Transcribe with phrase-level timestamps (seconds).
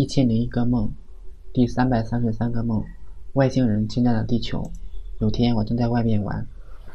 [0.00, 0.90] 一千零一个梦，
[1.52, 2.82] 第三百三十三个梦，
[3.34, 4.72] 外星人侵占了地球。
[5.18, 6.46] 有天我正在外面玩，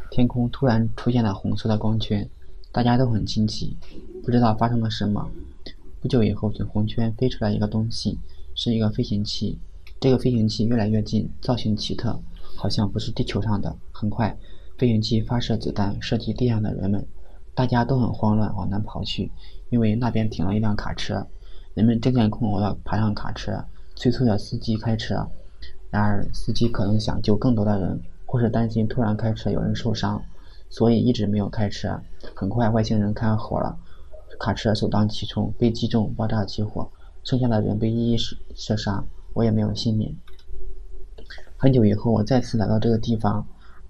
[0.09, 2.27] 天空突然出现了红色的光圈，
[2.71, 3.77] 大家都很惊奇，
[4.23, 5.29] 不知道发生了什么。
[6.01, 8.17] 不久以后，从红圈飞出来一个东西，
[8.55, 9.59] 是一个飞行器。
[9.99, 12.19] 这个飞行器越来越近，造型奇特，
[12.55, 13.77] 好像不是地球上的。
[13.91, 14.35] 很快，
[14.79, 17.05] 飞行器发射子弹，射击地上的人们，
[17.53, 19.31] 大家都很慌乱，往南跑去，
[19.69, 21.27] 因为那边停了一辆卡车。
[21.75, 23.65] 人们争先恐后的爬上卡车，
[23.97, 25.27] 催促着司机开车。
[25.91, 30.23] 然而，司机可能想救更多的人，或是担心突然开车有人受伤，
[30.69, 31.99] 所以一直没有开车。
[32.33, 33.77] 很快，外星人开火了，
[34.39, 36.89] 卡车首当其冲被击中，爆炸起火，
[37.25, 40.15] 剩下的人被一一射射杀，我也没有幸免。
[41.57, 43.45] 很久以后，我再次来到这个地方，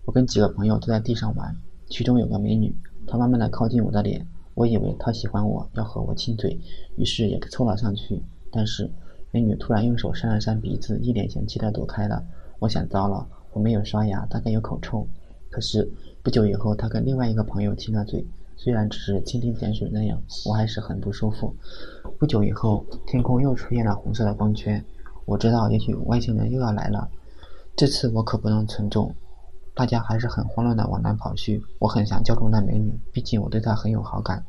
[0.05, 1.55] 我跟几个朋友坐在地上玩，
[1.87, 4.25] 其中有个美女，她慢慢的靠近我的脸。
[4.55, 6.59] 我以为他喜欢我，要和我亲嘴，
[6.95, 8.23] 于是也凑了上去。
[8.49, 8.89] 但是
[9.31, 12.23] 美女突然用手扇了扇鼻子，一脸嫌弃的躲开了。
[12.59, 15.05] 我想，糟了，我没有刷牙，大概有口臭。
[15.51, 15.91] 可是
[16.23, 18.25] 不久以后，她跟另外一个朋友亲了嘴，
[18.55, 21.53] 虽然只是蜻蜓点水那样，我还是很不舒服。
[22.17, 24.83] 不久以后，天空又出现了红色的光圈，
[25.25, 27.09] 我知道，也许外星人又要来了。
[27.75, 29.13] 这次我可不能沉重。
[29.75, 31.61] 大家还是很慌乱的往南跑去。
[31.79, 34.43] 我很想叫住那美女，毕竟我对她很有好感。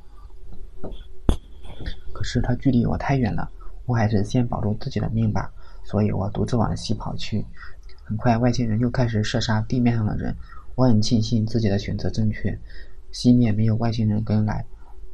[2.13, 3.51] 可是她距离我太远了，
[3.87, 5.51] 我还是先保住自己的命吧。
[5.83, 7.45] 所以我独自往西跑去。
[8.05, 10.37] 很快，外星人又开始射杀地面上的人。
[10.77, 12.57] 我很庆幸自己的选择正确，
[13.11, 14.65] 西面没有外星人跟来。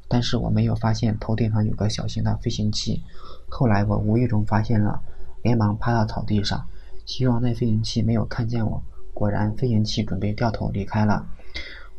[0.08, 3.02] 但是我没有发现头顶上有个小型的飞行器。
[3.48, 5.00] 后来我无意中发现了，
[5.42, 6.66] 连忙趴到草地上，
[7.06, 8.83] 希望那飞行器没有看见我。
[9.22, 11.24] 果然，飞行器准备掉头离开了。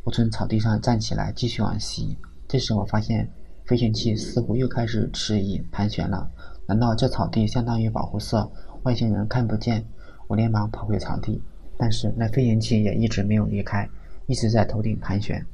[0.03, 2.17] 我从草地上站起来，继续往西。
[2.49, 3.31] 这时，我发现
[3.63, 6.29] 飞行器似乎又开始迟疑盘旋了。
[6.67, 8.51] 难道这草地相当于保护色，
[8.83, 9.85] 外星人看不见？
[10.27, 11.41] 我连忙跑回草地，
[11.77, 13.89] 但是那飞行器也一直没有离开，
[14.27, 15.45] 一直在头顶盘旋。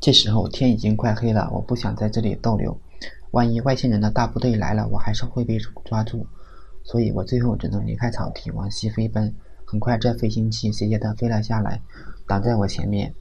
[0.00, 2.80] 这时候天已经快黑了，我不想在这里逗留。
[3.32, 6.24] 万一外星人的大部队来了，我还是会被抓住。
[6.84, 9.34] 所以我最后只能离开草地，往西飞奔。
[9.72, 11.80] 很快，这飞行器斜斜的飞了下来，
[12.26, 13.14] 挡在我前面。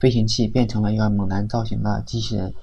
[0.00, 2.54] 飞行器变成了一个猛男造型的机器人，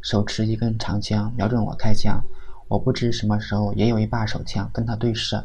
[0.00, 2.24] 手持一根长枪，瞄准我开枪。
[2.68, 5.44] 我不知什么时候也有一把手枪跟他对射，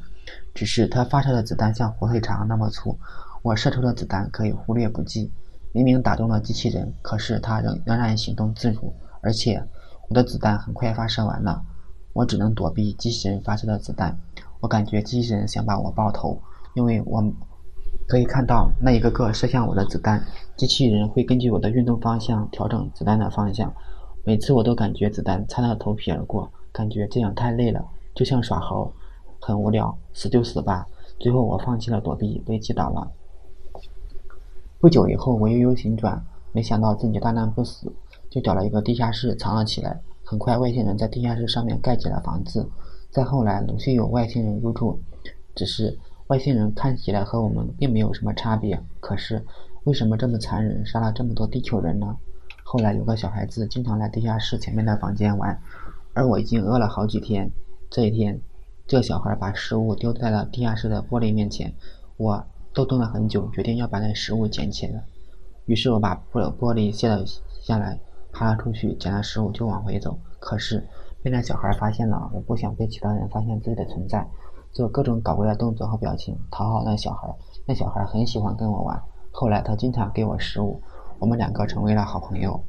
[0.53, 2.97] 只是他发射的子弹像火腿肠那么粗，
[3.41, 5.29] 我射出的子弹可以忽略不计。
[5.73, 9.61] 明明打中了机器人，可是他仍仍然行动自如，而且
[10.07, 11.61] 我的子弹很快发射完了，
[12.13, 14.17] 我只能躲避机器人发射的子弹。
[14.61, 16.39] 我感觉机器人想把我爆头，
[16.75, 17.21] 因为我
[18.07, 20.23] 可以看到那一个个射向我的子弹，
[20.55, 23.73] 机器人会根据我的运动方向调整子弹的方向。
[24.23, 27.83] 每次我都感觉子弹擦到头皮而过，感觉这样太累了，
[28.13, 28.93] 就像耍猴，
[29.39, 30.85] 很无聊，死就死吧。
[31.19, 33.11] 最后我放弃了躲避，被击倒了。
[34.79, 37.91] 不久以后，我悠悠醒转，没想到自己大难不死，
[38.29, 39.99] 就找了一个地下室藏了起来。
[40.23, 42.69] 很快，外星人在地下室上面盖起了房子。
[43.11, 44.97] 再后来，陆续有外星人入住，
[45.53, 48.81] 只是外星人看起来和我们并没有什么差别。
[49.01, 49.45] 可是，
[49.83, 52.15] 为什么这么残忍，杀了这么多地球人呢？
[52.63, 55.61] 后来有个小孩子经常来地下室前面的房间玩，
[56.13, 57.51] 而我已经饿了好几天。
[57.89, 58.39] 这一天，
[58.87, 61.73] 这小孩把食物丢在了地下室的玻璃面前，
[62.15, 65.03] 我都瞪了很久，决定要把那食物捡起来。
[65.65, 67.25] 于是我把玻玻璃卸了
[67.61, 67.99] 下来，
[68.31, 70.17] 爬了出去，捡了食物就往回走。
[70.39, 70.87] 可是。
[71.23, 74.27] 被那小孩发现了，我不想被其他人发现自己的存在，
[74.71, 77.27] 做各种搞怪的动作和表情讨好那小孩。
[77.67, 78.99] 那小孩很喜欢跟我玩，
[79.31, 80.81] 后来他经常给我食物，
[81.19, 82.63] 我们两个成为了好朋友。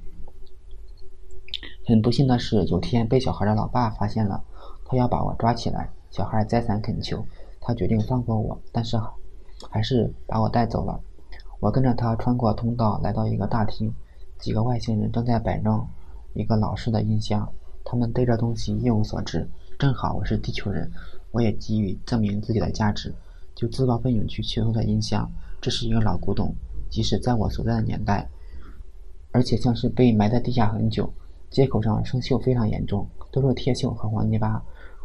[1.86, 4.44] 很不幸的是，有天被小孩的老爸发现了，
[4.84, 5.90] 他要把我抓起来。
[6.10, 7.24] 小孩再三恳求，
[7.60, 9.00] 他决定放过我，但是
[9.70, 11.00] 还是把我带走了。
[11.58, 13.94] 我跟着他穿过通道，来到一个大厅，
[14.38, 15.88] 几个外星人正在摆弄
[16.34, 17.50] 一个老式的音箱。
[17.92, 19.47] 他们对这东西一无所知，
[19.78, 20.90] 正好我是地球人，
[21.31, 23.14] 我也急于证明自己的价值，
[23.55, 25.31] 就自告奋勇去取走了音箱。
[25.61, 26.55] 这是一个老古董，
[26.88, 28.26] 即使在我所在的年代，
[29.31, 31.12] 而且像是被埋在地下很久，
[31.50, 34.62] 接口上生锈非常严重，都是铁锈和黄泥巴。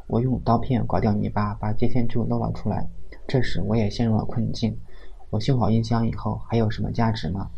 [0.07, 2.87] 我用刀片刮掉泥巴，把接线柱露了出来。
[3.27, 4.73] 这时我也陷入了困境。
[5.29, 7.51] 我修好音箱以后，还有什么价值吗？